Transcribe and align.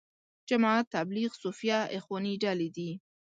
جماعت 0.49 0.85
تبلیغ، 0.95 1.31
صوفیه، 1.41 1.79
اخواني 1.97 2.33
ډلې 2.43 2.69
دي. 2.75 2.91